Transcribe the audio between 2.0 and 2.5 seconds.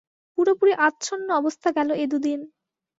এ দু দিন।